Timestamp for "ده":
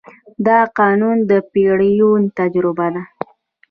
2.95-3.03